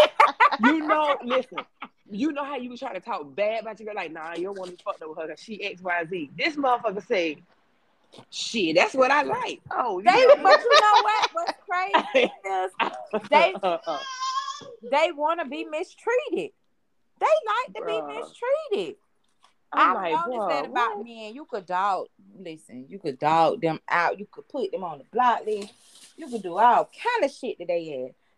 [0.63, 1.59] You know, listen.
[2.09, 4.45] You know how you was trying to talk bad about your girl, like, nah, you
[4.45, 6.31] don't want to fuck with her she X, Y, Z.
[6.39, 7.43] This motherfucker say,
[8.31, 9.61] shit, that's what I like.
[9.71, 11.31] Oh, They, know but you know what?
[11.33, 13.55] What's crazy is they
[14.91, 16.53] they want to be mistreated.
[17.19, 18.97] They like to be mistreated.
[19.73, 21.07] I'm I like, noticed that about what?
[21.07, 21.35] men.
[21.35, 22.07] You could dog,
[22.39, 24.19] listen, you could dog them out.
[24.19, 25.73] You could put them on the block list.
[26.17, 27.87] You could do all kind of shit that they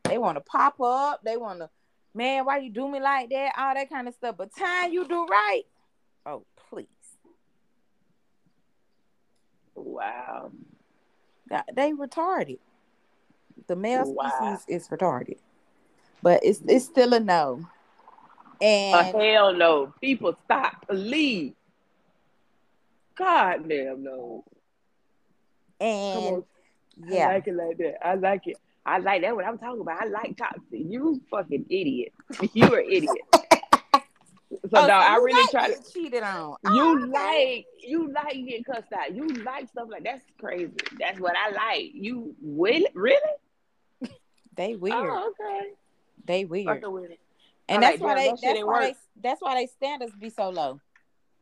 [0.05, 0.11] had.
[0.11, 1.21] They want to pop up.
[1.23, 1.69] They want to,
[2.15, 3.53] man, why you do me like that?
[3.59, 4.37] All that kind of stuff.
[4.39, 5.63] But time you do right,
[6.27, 6.87] oh please,
[9.81, 10.51] Wow.
[11.49, 12.59] Th- they retarded.
[13.67, 14.31] The male Wow.
[14.31, 15.39] species is retarded,
[16.23, 17.67] but it's it's still a no.
[18.61, 19.93] Uh, And hell no.
[20.01, 20.87] People stop.
[20.89, 21.53] Please.
[23.17, 24.45] God damn no.
[25.81, 26.45] And
[27.07, 28.07] yeah, I like it like that.
[28.07, 28.57] I like it.
[28.87, 29.35] I like that.
[29.37, 30.01] What I'm talking about.
[30.03, 30.63] I like toxic.
[30.73, 32.13] You fucking idiot.
[32.55, 33.19] You are idiot.
[34.51, 35.75] So Oh, no, I really like try to.
[35.75, 36.57] getting cheated on.
[36.73, 37.57] You Oh, okay.
[37.57, 39.15] like you like getting cussed out.
[39.15, 40.73] You like stuff like that's crazy.
[40.99, 41.91] That's what I like.
[41.93, 43.21] You will really?
[44.57, 44.97] They oh, weird.
[44.97, 45.71] Oh, okay.
[46.25, 46.67] They weird.
[46.67, 47.11] Fucking with.
[47.69, 49.55] And I'm that's like, why damn, they that shit that's ain't why they that's why
[49.55, 50.81] they standards be so low.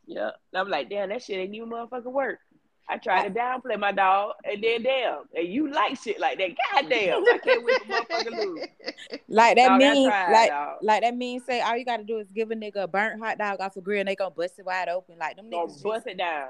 [0.07, 0.31] Yeah.
[0.55, 2.41] I'm like, damn, that shit ain't even motherfucking work.
[2.89, 6.51] I try to downplay my dog, and then damn, and you like shit like that.
[6.73, 8.67] God damn, I can't wait for motherfucker lose.
[9.29, 10.79] Like that Dog, I mean tried, like dog.
[10.83, 13.39] like that mean say all you gotta do is give a nigga a burnt hot
[13.39, 15.19] dog off a grill and they gonna bust it wide open.
[15.19, 16.49] Like them Gonna niggas bust just, it down.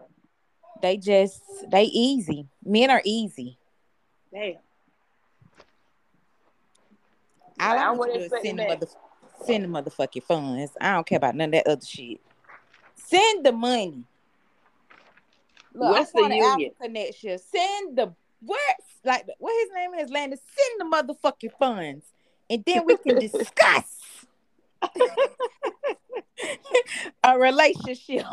[0.82, 2.46] they just they easy.
[2.62, 3.58] Men are easy.
[4.32, 4.56] Damn.
[7.58, 8.86] All Like, I I want to send the mother
[9.44, 10.72] send the motherfucking funds.
[10.80, 12.20] I don't care about none of that other shit.
[12.94, 14.04] Send the money.
[15.76, 16.72] Look, What's the union?
[17.20, 17.38] Year.
[17.38, 18.60] Send the What
[19.04, 20.38] like what his name is, Landon?
[20.38, 22.06] Send the motherfucking funds,
[22.48, 24.26] and then we can discuss
[27.22, 28.24] a relationship.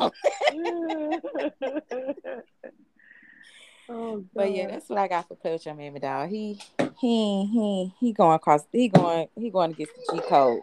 [3.89, 6.29] oh, But yeah, that's what I got for your mammy dog.
[6.29, 6.61] He
[7.01, 8.65] he he he going across.
[8.71, 10.61] He going he going to get the G code.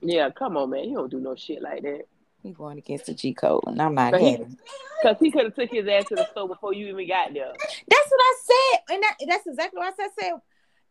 [0.00, 0.30] yeah.
[0.30, 0.88] Come on, man.
[0.88, 2.06] You don't do no shit like that.
[2.42, 4.56] He going against the G code, and I'm not But he- having.
[5.02, 7.52] Cause he could have took his ass to the store before you even got there.
[7.58, 10.32] That's what I said, and that, that's exactly what I said.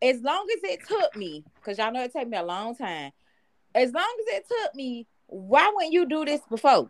[0.02, 3.12] As long as it took me, because y'all know it take me a long time.
[3.72, 6.88] As long as it took me, why wouldn't you do this before?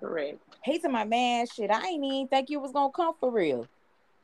[0.00, 0.38] Correct.
[0.64, 3.58] He said, "My man, shit, I ain't even think you was gonna come for real,
[3.60, 3.66] nigga.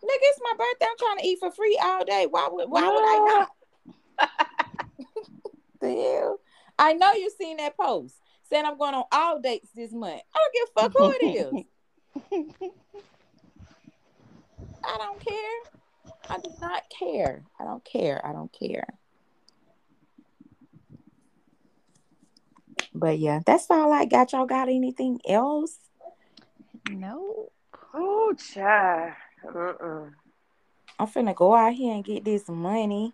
[0.02, 0.86] It's my birthday.
[0.90, 2.26] I'm trying to eat for free all day.
[2.30, 3.46] Why would why would I
[4.18, 4.28] not?
[5.80, 6.40] the hell?
[6.78, 8.14] I know you seen that post
[8.50, 10.20] saying I'm going on all dates this month.
[10.34, 12.62] I don't give a fuck who it is.
[14.84, 15.60] I don't care.
[16.28, 17.44] I do not care.
[17.58, 18.24] I don't care.
[18.26, 18.86] I don't care.
[22.94, 24.32] But yeah, that's all I got.
[24.32, 25.78] Y'all got anything else?
[26.88, 27.50] no.
[27.92, 29.14] Oh, child.
[29.44, 30.10] Uh-uh.
[30.98, 33.12] I'm finna go out here and get this money.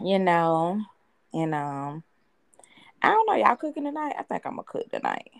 [0.00, 0.80] You know,
[1.32, 2.02] and um,
[3.02, 3.34] I don't know.
[3.34, 4.14] Y'all cooking tonight?
[4.18, 5.30] I think I'm gonna cook tonight.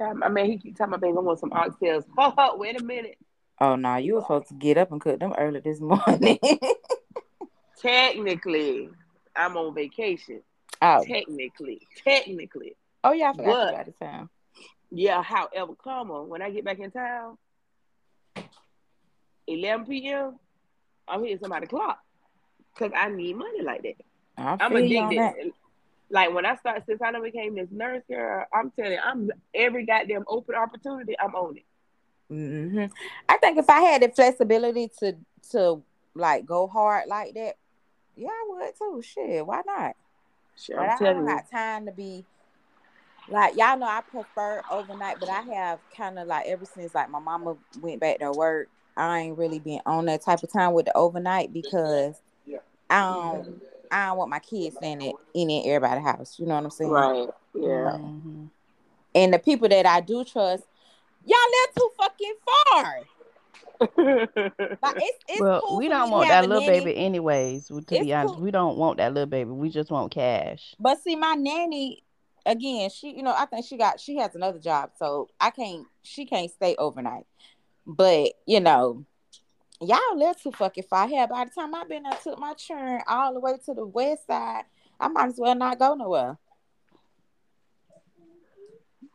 [0.00, 2.04] I mean, he keep talking about baby, I want some oxtails.
[2.16, 3.18] Ho, oh, wait a minute.
[3.60, 6.38] Oh no, you were supposed to get up and cook them early this morning.
[7.80, 8.88] Technically,
[9.36, 10.40] I'm on vacation.
[10.82, 12.74] oh, Technically, technically.
[13.04, 14.28] oh yeah, I forgot you got of town.
[14.90, 16.28] Yeah, however, come on.
[16.28, 17.36] When I get back in town,
[19.46, 20.38] 11 p.m.,
[21.06, 21.98] I'm hitting somebody clock.
[22.72, 23.94] Because I need money like that.
[24.36, 25.52] I I'm feel you on addicted.
[26.10, 26.14] That.
[26.14, 29.30] Like when I start, since I done became this nurse girl, I'm telling you, I'm
[29.54, 31.64] every goddamn open opportunity, I'm on it.
[32.28, 32.84] hmm
[33.28, 35.16] I think if I had the flexibility to
[35.52, 35.82] to
[36.14, 37.56] like go hard like that,
[38.16, 39.02] yeah, I would too.
[39.02, 39.96] Shit, why not?
[40.56, 41.28] Sure, But I'm I telling don't you.
[41.28, 42.24] have time to be
[43.28, 47.10] like y'all know I prefer overnight, but I have kind of like ever since like
[47.10, 50.72] my mama went back to work, I ain't really been on that type of time
[50.72, 52.20] with the overnight because
[52.90, 53.60] I don't
[53.94, 56.38] I don't want my kids staying at any and everybody's house.
[56.38, 56.90] You know what I'm saying?
[56.90, 57.28] Right.
[57.54, 57.96] Yeah.
[57.96, 58.50] Mhm.
[59.14, 60.64] And the people that I do trust,
[61.24, 63.00] y'all live too fucking far.
[64.82, 67.68] Like it's it's Well, cool we don't want that little nanny, baby anyways.
[67.68, 68.42] To It's be honest, cool.
[68.42, 69.50] we don't want that little baby.
[69.50, 70.74] We just want cash.
[70.78, 72.02] But see, my nanny,
[72.44, 75.86] again, she, you know, I think she got, she has another job, so I can't,
[76.02, 77.26] she can't stay overnight.
[77.86, 79.04] But you know,
[79.80, 81.26] y'all live too fucking far here.
[81.26, 84.26] By the time I've been, I took my churn all the way to the west
[84.26, 84.64] side.
[84.98, 86.38] I might as well not go nowhere.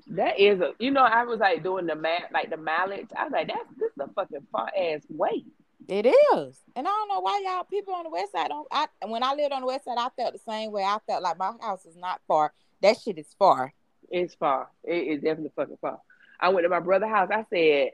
[0.07, 3.09] That is a, you know, I was like doing the math, like the mileage.
[3.15, 5.43] I was like, that's this is a fucking far ass way.
[5.87, 8.67] It is, and I don't know why y'all people on the west side don't.
[8.71, 10.83] I when I lived on the west side, I felt the same way.
[10.83, 12.53] I felt like my house is not far.
[12.81, 13.73] That shit is far.
[14.09, 14.69] It's far.
[14.83, 15.99] It is definitely fucking far.
[16.39, 17.29] I went to my brother's house.
[17.31, 17.91] I said,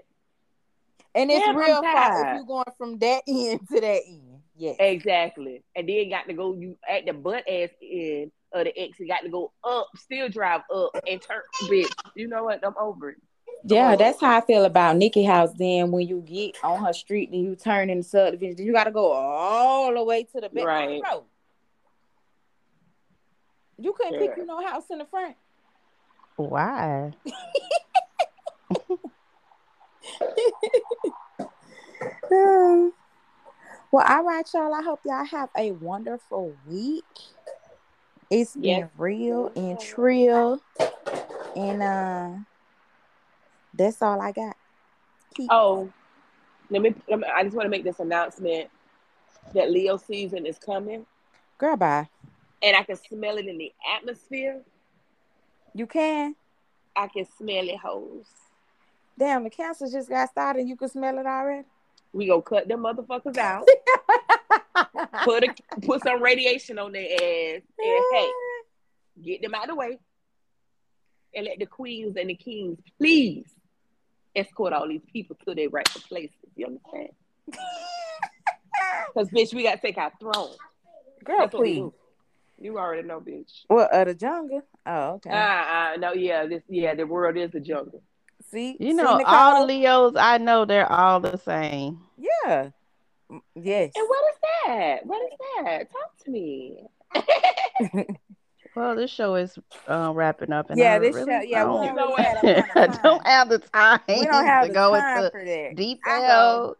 [1.15, 4.41] And it's Damn, I'm real far if you're going from that end to that end.
[4.57, 4.75] Yes.
[4.79, 5.63] exactly.
[5.75, 9.21] And then got to go you at the butt ass end of the exit, got
[9.23, 11.89] to go up, still drive up and turn bitch.
[12.15, 12.65] You know what?
[12.65, 13.17] I'm over it.
[13.63, 15.51] Yeah, that's how I feel about Nikki House.
[15.57, 18.83] Then when you get on her street, and you turn in the subdivision, you got
[18.83, 21.01] to go all the way to the back Right.
[21.11, 21.23] road.
[23.77, 24.35] You couldn't pick Yeah.
[24.37, 25.35] you no house in the front.
[26.35, 27.11] Why?
[33.91, 34.73] Well, all right, y'all.
[34.73, 37.05] I hope y'all have a wonderful week.
[38.29, 40.61] It's been real and trill,
[41.55, 42.29] and uh,
[43.73, 44.57] that's all I got.
[45.35, 45.89] Keep- Oh,
[46.69, 48.69] let me, let me I just want to make this announcement
[49.53, 51.05] that Leo season is coming.
[51.57, 52.09] girl, bye.
[52.61, 54.61] And I can smell it in the atmosphere.
[55.73, 56.35] You can.
[56.97, 58.25] I can smell it, hoes.
[59.17, 60.61] Damn, the cancer just got started.
[60.61, 61.65] and You can smell it already.
[62.13, 63.67] We gonna cut them motherfuckers out.
[65.23, 68.29] put a, put some radiation on their ass, and hey,
[69.23, 69.99] get them out of the way,
[71.33, 73.45] and let the queens and the kings please
[74.35, 76.35] escort all these people to their rightful places.
[76.55, 77.09] You understand?
[79.13, 80.55] Because bitch, we gotta take our throne.
[81.23, 81.89] Girl, That's please.
[82.59, 83.63] You already know, bitch.
[83.67, 84.61] What uh, the jungle?
[84.85, 85.29] Oh, okay.
[85.31, 88.01] Ah, uh, no, yeah, this, yeah, the world is the jungle.
[88.55, 89.35] See, You know, Nicole?
[89.35, 91.99] all the Leos I know, they're all the same.
[92.17, 92.69] Yeah.
[93.55, 93.91] Yes.
[93.95, 95.05] And what is that?
[95.05, 95.91] What is that?
[95.91, 96.83] Talk to me.
[98.75, 101.39] Well, this show is uh, wrapping up, and Yeah, I this really show.
[101.43, 102.25] Yeah, we don't, don't know really what?
[102.25, 103.99] have that I kind don't have the time.
[104.09, 105.75] We don't have to the go time into for that.
[105.77, 106.75] detail.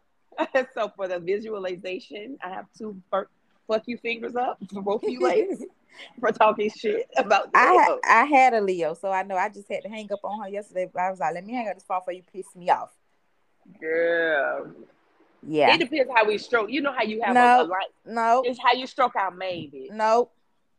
[0.74, 3.28] so for the visualization, I have two fur-
[3.66, 5.64] fuck you fingers up for both of you ladies
[6.20, 9.70] for talking shit about the I I had a Leo, so I know I just
[9.70, 10.88] had to hang up on her yesterday.
[10.92, 12.92] But I was like, let me hang up this phone before you piss me off.
[13.80, 14.72] Girl.
[15.46, 15.74] Yeah.
[15.74, 16.70] It depends how we stroke.
[16.70, 17.60] You know how you have No.
[17.60, 17.86] a, a light.
[18.04, 18.42] No.
[18.44, 19.90] It's how you stroke out maybe.
[19.92, 20.30] No.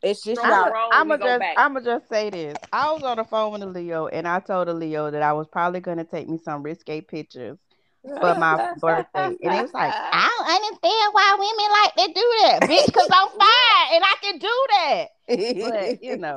[0.03, 0.72] It's just Strong y'all.
[0.72, 1.55] wrong, I'm gonna just back.
[1.58, 2.55] I'm gonna just say this.
[2.72, 5.34] I was on the phone with a Leo, and I told a Leo that I
[5.34, 7.58] was probably gonna take me some risque pictures
[8.03, 12.36] for my birthday, and it was like, I don't understand why women like to do
[12.43, 15.07] that, bitch, because I'm fine and I can do that.
[15.27, 16.35] But you know,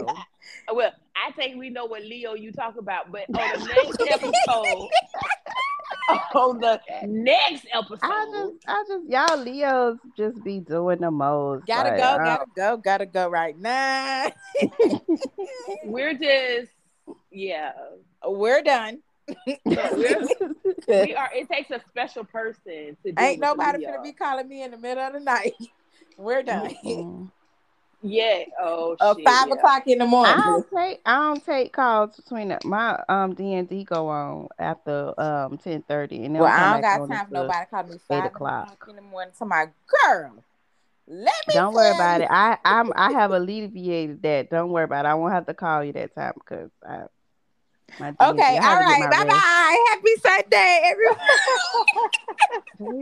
[0.73, 4.89] Well, I think we know what Leo you talk about, but on the next episode,
[6.35, 11.67] on the next episode, I just, I just, y'all Leos just be doing the most.
[11.67, 14.31] gotta like, go, I gotta go, gotta go right now.
[15.85, 16.73] we're just,
[17.31, 17.73] yeah,
[18.25, 19.01] We're done.
[19.65, 20.27] We're,
[20.89, 21.31] we are.
[21.33, 23.15] It takes a special person to.
[23.17, 25.55] Ain't nobody gonna be calling me in the middle of the night.
[26.17, 26.75] We're done.
[26.85, 27.31] Mm-mm.
[28.03, 28.45] Yeah.
[28.61, 29.25] Oh Uh, shit.
[29.25, 29.55] five yeah.
[29.55, 30.33] o'clock in the morning.
[30.33, 30.65] I morning.
[30.73, 34.49] don't take, I don't take calls between the, my um D and D go on
[34.59, 37.83] after um ten thirty, and they'll Well, I don't got time for until- nobody call
[37.85, 38.65] me five o'clock.
[38.73, 39.33] o'clock in the morning.
[39.39, 39.67] To my
[40.05, 40.45] girl,
[41.07, 41.55] let me.
[41.55, 42.25] Don't worry about you.
[42.27, 42.31] it.
[42.31, 44.49] I I'm I have alleviated that.
[44.51, 45.09] Don't worry about it.
[45.09, 47.03] I won't have to call you that time because I.
[47.99, 49.29] My Okay, I had all to get right, my bye rest.
[49.29, 49.85] bye.
[49.91, 51.19] Happy Sunday, everyone.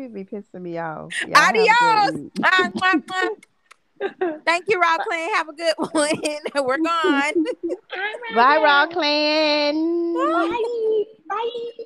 [0.02, 1.12] You be pissing me off.
[1.24, 3.38] Y'all have a good Adios.
[4.00, 4.10] Week.
[4.10, 4.40] Mwah, mwah.
[4.46, 5.30] Thank you, Rock Clan.
[5.34, 6.66] Have a good one.
[6.66, 7.34] We're gone.
[8.34, 10.14] Bye, Rock Clan.
[10.14, 11.04] Bye.
[11.28, 11.84] Bye.